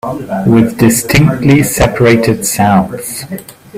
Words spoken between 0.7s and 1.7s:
distinctly